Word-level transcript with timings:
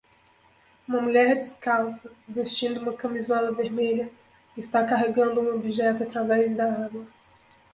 Uma 0.87 0.99
mulher 0.99 1.35
descalça, 1.35 2.11
vestindo 2.27 2.79
uma 2.81 2.93
camisola 2.97 3.51
vermelha 3.51 4.09
está 4.57 4.83
carregando 4.83 5.39
um 5.41 5.53
objeto 5.53 6.01
através 6.01 6.55
da 6.55 6.67
água 6.85 7.05